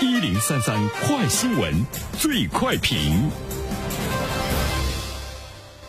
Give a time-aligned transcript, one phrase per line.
[0.00, 1.74] 一零三三快新闻，
[2.12, 3.28] 最快评。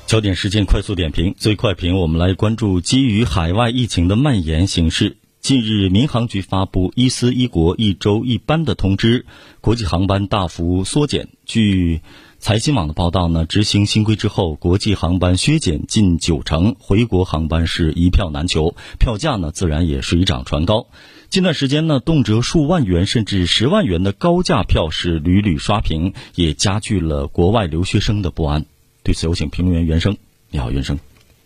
[0.08, 5.18] 焦点事件快速点评，最快评，我们来关注基于海外疫情的蔓延形势。
[5.42, 9.28] 近日，民航局发布“一司一国一周一班”的通知，
[9.62, 11.30] 国际航班大幅缩减。
[11.46, 12.02] 据
[12.40, 20.88] 财新网的报道呢，执行新规之后，国际航班削减近九成，回国航班是一票难求，票价呢自然也水涨船高。
[21.30, 28.66] 近段时间呢，动辄数万元甚至十万元的高价票是屡屡刷屏，也加剧了国外留学生的不安。
[29.04, 30.18] 对此，有请评论员袁生。
[30.50, 30.98] 你好，袁生。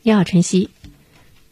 [0.04, 0.70] 你好，晨曦。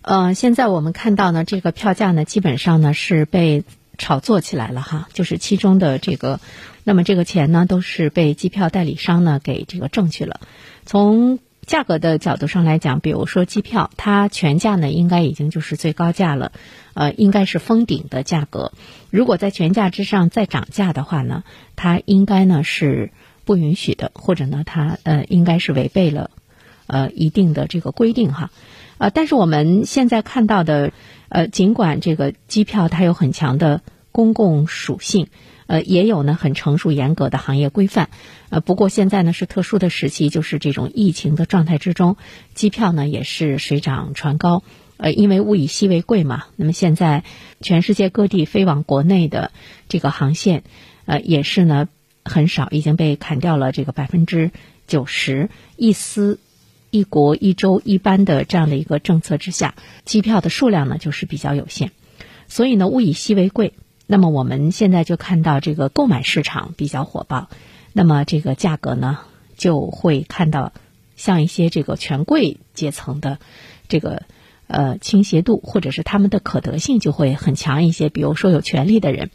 [0.04, 3.64] 呃，现在我们看到呢，这个票价呢，基本上呢是被
[4.02, 6.40] 炒作起来了哈，就是其中的这个，
[6.84, 10.40] 那么这个钱呢，都是被机票代理商呢给这个挣去了。
[10.88, 11.38] 从
[11.68, 16.52] 价格的角度上来讲，比如说机票，它全价呢应该已经就是最高价了，
[16.96, 18.72] 呃，应该是封顶的价格。
[19.12, 21.44] 如果在全价之上再涨价的话呢，
[21.76, 23.12] 它应该呢是
[23.46, 26.32] 不允许的，或者呢它呃应该是违背了
[26.88, 28.50] 呃一定的这个规定哈。
[28.98, 30.92] 呃，但是我们现在看到的，
[31.30, 33.82] 呃，尽管这个机票它有很强的
[34.12, 35.28] 公共属性，
[35.68, 38.10] 呃，也有呢很成熟严格的行业规范，
[38.50, 42.18] 呃，不过现在呢是特殊的时期，就是这种疫情的状态之中，
[42.54, 44.64] 机票呢也是水涨船高，
[44.98, 47.24] 呃，因为物以稀为贵嘛，那么现在
[47.62, 49.52] 全世界各地飞往国内的
[49.90, 50.64] 这个航线，
[51.06, 51.90] 呃，也是呢
[52.24, 54.52] 很少，已经被砍掉了这个百分之
[54.88, 56.40] 九十，一丝。
[56.94, 61.92] 一国一周一班的这样的一个政策之下，机票的数量呢就是比较有限，
[62.50, 63.72] 所以呢物以稀为贵。
[64.12, 67.48] 那么我们现在就看到这个购买市场比较火爆，
[67.94, 69.20] 那么这个价格呢
[69.56, 70.74] 就会看到
[71.16, 73.40] 像一些这个权贵阶层的
[73.88, 74.24] 这个
[74.68, 78.10] 呃倾斜度，或者是他们的可得性就会很强一些。
[78.10, 79.30] 比如说有权利的人，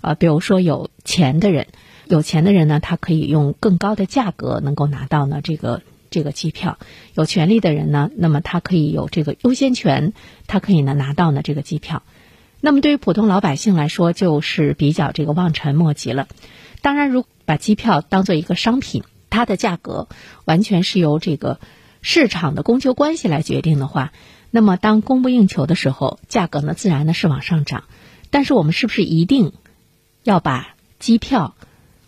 [0.00, 1.66] 呃，比如说有钱的人，
[2.06, 5.82] 有钱的人呢，他可以用更高的价格能够拿到呢这个。
[6.10, 6.78] 这个机票，
[7.14, 10.12] 有权利的人呢，那么他可以有这个优先权，
[10.46, 12.04] 他可以呢拿到呢这个机票。
[12.64, 16.28] 那么对于普通老百姓来说，就是比较这个望尘莫及了。
[16.80, 20.08] 当然，如把机票当做一个商品，它的价格
[20.46, 21.60] 完全是由这个
[22.00, 24.14] 市场的供求关系来决定的话，
[24.50, 27.84] 那么当供不应求的时候，价格呢自然呢是往上涨。
[28.30, 29.52] 但是我们是不是一定
[30.22, 31.54] 要把机票、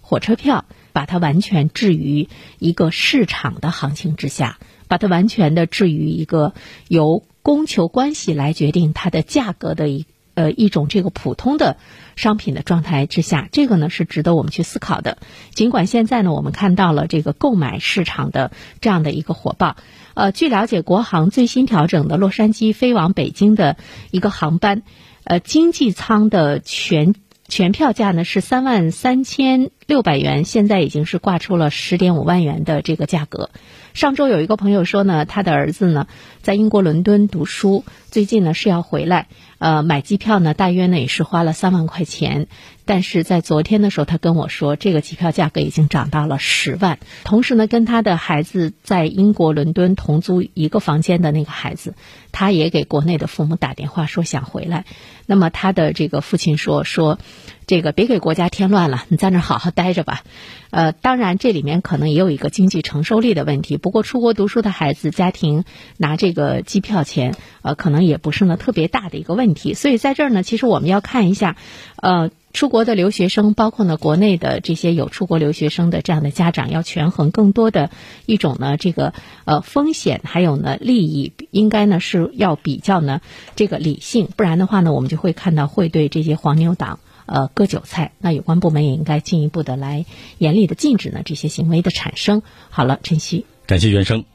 [0.00, 0.65] 火车票？
[0.94, 6.55] 把它完全置于一个市场的行情之下，把它完全的置于一个
[6.88, 10.06] 由供求关系来决定它的价格的一
[10.37, 11.77] 呃一种这个普通的
[12.15, 15.19] 商品的状态之下，这个呢是值得我们去思考的。
[15.51, 19.75] 尽管现在呢我们看到了这个购买市场的这样的一个火爆，
[20.15, 23.77] 呃，据了解，国航最新调整的洛杉矶飞往北京的
[24.13, 24.83] 一个航班，
[25.25, 27.17] 呃，经济舱的全。
[27.49, 33.51] 全票价呢是三万三千六百元，现在已经是挂出了十点五万元的这个价格。
[33.95, 36.09] 上周有一个朋友说呢，他的儿子呢
[36.43, 39.29] 在英国伦敦读书，最近呢是要回来。
[39.59, 42.47] 呃，买机票呢，大约呢也是花了三万块钱，
[42.84, 46.99] 但是在昨天的时候，他跟我说，这个机票价格已经涨到了十万。
[47.25, 51.94] 同时呢，跟他的孩子在英国伦敦同租一个房间的那个孩子，
[52.33, 54.84] 他也给国内的父母打电话说想回来。
[55.25, 57.19] 那么他的这个父亲说说。
[57.67, 60.23] 这个别给国家添乱了，你在那儿好好待着吧。
[60.71, 63.77] 呃，当然这里面可能也有一个经济承受力的问题。
[63.77, 65.65] 不过出国读书的孩子家庭
[65.97, 69.75] 拿这个机票钱，呃，可能也不是呢特别大的一个问题问题。
[69.75, 71.57] 所以在这儿呢，其实我们要看一下，
[71.97, 77.91] 呃，出国的留学生，包括呢国内的这些有出国留学生的这样的家长，要权衡更多的
[78.27, 79.15] 一种呢这个
[79.45, 83.21] 呃风险，还有呢利益，应该呢是要比较呢
[83.55, 86.99] 这个理性，不然的话呢，我们就会看到会对这些黄牛党。
[87.29, 90.06] 呃，割韭菜，那有关部门也应该进一步的来
[90.39, 92.43] 严厉的禁止呢这些行为的产生。
[92.71, 94.27] 好了，晨曦，感谢袁生。